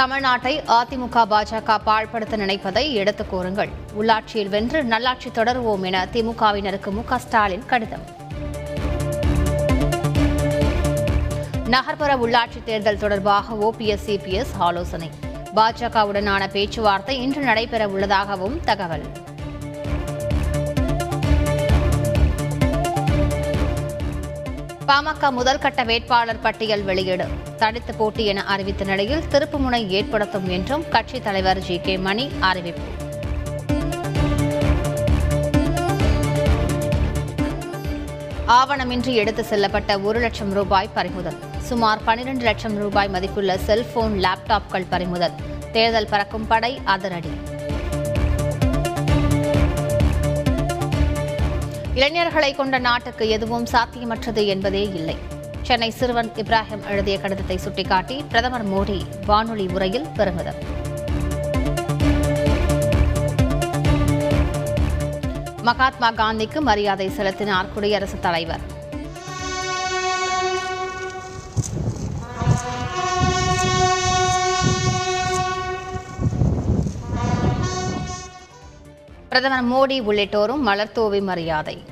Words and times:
தமிழ்நாட்டை 0.00 0.62
அதிமுக 0.66 1.24
பாஜக 1.30 1.78
பாழ்படுத்த 1.86 2.36
நினைப்பதை 2.36 2.94
எடுத்துக் 2.94 3.30
கூறுங்கள். 3.30 3.68
உள்ளாட்சியில் 4.00 4.48
வென்று 4.48 4.84
நல்லாட்சி 4.84 5.30
தொடருவோம் 5.30 5.82
என 5.82 6.08
திமுகவினருக்கு 6.12 6.90
மு 6.90 7.18
ஸ்டாலின் 7.18 7.66
கடிதம். 7.66 8.02
நகர்ப்புற 11.66 12.16
உள்ளாட்சி 12.16 12.62
தேர்தல் 12.64 12.98
தொடர்பாக 12.98 13.54
ஓபிஎஸ் 13.54 14.06
சிபிஎஸ் 14.06 14.54
ஆலோசனை. 14.58 15.10
பாஜகவுடனான 15.54 16.50
பேச்சுவார்த்தை 16.50 17.22
இன்று 17.22 17.42
நடைபெற 17.42 17.88
உள்ளதாகவும் 17.88 18.60
தகவல். 18.60 19.04
பாமக 24.90 25.30
முதல்கட்ட 25.38 25.84
வேட்பாளர் 25.84 26.40
பட்டியல் 26.40 26.82
வெளியீடு. 26.82 27.28
தடுத்து 27.58 27.94
போட்டி 27.94 28.24
என 28.24 28.44
அறிவித்த 28.44 28.84
நிலையில் 28.84 29.22
திருப்புமுனை 29.30 29.88
ஏற்படுத்தும் 29.88 30.48
என்றும் 30.48 30.88
கட்சித் 30.88 31.24
தலைவர் 31.24 31.58
ஜி. 31.58 31.78
கே. 31.78 31.96
மணி 31.96 32.30
அறிவிப்பு. 32.40 32.80
ஆவணமின்றி 38.46 39.14
எடுத்து 39.14 39.46
செல்லப்பட்ட 39.50 40.02
ஒரு 40.02 40.18
லட்சம் 40.18 40.52
ரூபாய் 40.52 40.88
பறிமுதல். 40.94 41.38
சுமார் 41.58 42.04
பனிரெண்டு 42.04 42.44
லட்சம் 42.44 42.76
ரூபாய் 42.76 43.08
மதிப்புள்ள 43.08 43.58
செல்போன் 43.58 44.20
லேப்டாப்கள் 44.22 44.86
பறிமுதல். 44.88 45.32
தேர்தல் 45.72 46.08
பறக்கும் 46.10 46.46
படை 46.46 46.80
அதிரடி. 46.84 47.49
இளைஞர்களை 52.00 52.54
கொண்ட 52.54 52.78
நாட்டுக்கு 52.78 53.28
எதுவும் 53.28 53.66
சாத்தியமற்றது 53.72 54.46
என்பதே 54.46 54.82
இல்லை. 54.82 55.16
சென்னை 55.62 55.90
சிறுவன் 55.90 56.30
இப்ராஹிம் 56.36 56.86
எழுதிய 56.88 57.20
கடிதத்தை 57.20 57.56
சுட்டிக்காட்டி 57.56 58.24
பிரதமர் 58.28 58.66
மோடி 58.72 59.02
வானொலி 59.26 59.66
உரையில் 59.66 60.08
பெருமிதம். 60.16 60.60
மகாத்மா 65.62 66.10
காந்திக்கு 66.12 66.60
மரியாதை 66.60 67.10
செலுத்தினார் 67.10 67.72
குடியரசுத் 67.74 68.22
தலைவர். 68.22 68.64
பிரதமர் 79.28 79.68
மோடி 79.72 79.96
உள்ளிட்டோரும் 80.08 80.66
மலர்தூவி 80.68 81.22
மரியாதை. 81.22 81.89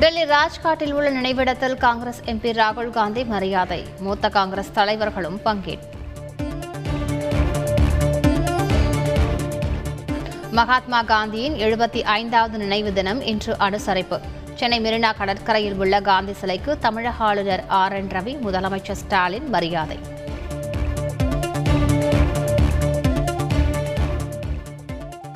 டெல்லி 0.00 0.24
ராஜ்காட்டில் 0.24 0.92
உள்ள 0.92 1.10
நினைவிடத்தில் 1.10 1.76
காங்கிரஸ் 1.76 2.20
எம்பி 2.24 2.50
ராகுல் 2.58 2.90
காந்தி 2.90 3.24
மரியாதை. 3.24 3.84
மூத்த 3.98 4.28
காங்கிரஸ் 4.28 4.72
தலைவர்களும் 4.72 5.40
பங்கேற்பு 5.44 5.94
மகாத்மா 10.50 11.02
காந்தியின் 11.02 11.54
எழுபத்தி 11.54 12.02
ஐந்தாவது 12.02 12.58
நினைவு 12.58 12.92
தினம் 12.92 13.20
இன்று 13.20 13.56
அனுசரிப்பு. 13.58 14.20
சென்னை 14.54 14.80
மெரினா 14.80 15.16
கடற்கரையில் 15.16 15.78
உள்ள 15.78 16.00
காந்தி 16.00 16.32
சிலைக்கு 16.32 16.78
தமிழக 16.78 17.24
ஆளுநர் 17.24 17.64
ஆர் 17.66 17.92
என் 17.92 18.08
ரவி 18.08 18.36
முதலமைச்சர் 18.46 19.00
ஸ்டாலின் 19.02 19.48
மரியாதை. 19.48 19.98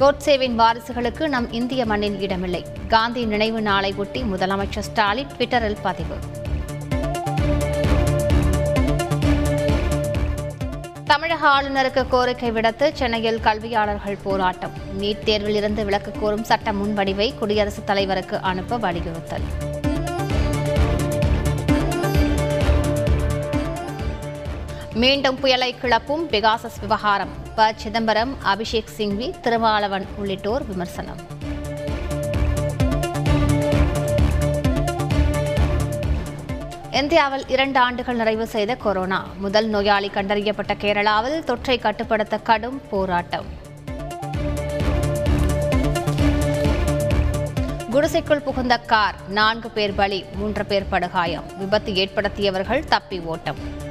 கோட்சேவின் 0.00 0.58
வாரிசுகளுக்கு 0.58 1.28
நம் 1.28 1.52
இந்திய 1.52 1.84
மண்ணில் 1.84 2.20
இடமில்லை. 2.20 2.66
காந்தி 2.88 3.24
நினைவு 3.24 3.60
நாளை 3.62 3.94
ஒட்டி 3.96 4.22
முதலமைச்சர் 4.22 4.78
ஸ்டாலின் 4.78 5.26
ட்விட்டரில் 5.38 5.76
பதிவு. 5.82 6.16
தமிழக 11.04 11.48
ஆளுநருக்கு 11.48 12.08
கோரிக்கை 12.08 12.50
விடுத்து 12.50 12.90
சென்னையில் 12.94 13.40
கல்வியாளர்கள் 13.40 14.18
போராட்டம். 14.22 14.70
நீட் 15.00 15.18
தேர்வில் 15.18 15.54
இருந்து 15.54 15.84
விலக்கு 15.84 16.12
கோரும் 16.20 16.44
சட்ட 16.44 16.72
முன்வடிவை 16.72 17.38
குடியரசுத் 17.38 17.86
தலைவருக்கு 17.86 18.40
அனுப்ப 18.40 18.76
வலியுறுத்தல். 18.76 19.42
மீண்டும் 24.94 25.40
புயலை 25.40 25.78
கிளப்பும் 25.78 26.30
பெகாசஸ் 26.30 26.80
விவகாரம். 26.80 27.48
ப 27.60 27.72
சிதம்பரம் 27.72 28.36
அபிஷேக் 28.44 28.92
சிங்வி 28.96 29.40
திருமாவளவன் 29.40 30.06
உள்ளிட்டோர் 30.16 30.66
விமர்சனம். 30.66 31.20
இந்தியாவில் 36.90 37.44
இரண்டு 37.48 37.78
ஆண்டுகள் 37.78 38.16
நிறைவு 38.16 38.46
செய்த 38.46 38.74
கொரோனா. 38.74 39.26
முதல் 39.38 39.68
நோயாளி 39.68 40.10
கண்டறியப்பட்ட 40.14 40.74
கேரளாவில் 40.74 41.38
தொற்றை 41.46 41.80
கட்டுப்படுத்த 41.80 42.38
கடும் 42.38 42.80
போராட்டம். 42.90 43.46
குடிசைக்குள் 47.90 48.40
புகுந்த 48.40 48.78
கார் 48.78 49.14
நான்கு 49.28 49.70
பேர் 49.70 49.94
பலி 49.94 50.24
மூன்று 50.34 50.66
பேர் 50.66 50.88
படுகாயம். 50.88 51.44
விபத்து 51.58 51.94
ஏற்படுத்தியவர்கள் 51.94 52.84
தப்பி 52.88 53.20
ஓட்டம். 53.20 53.88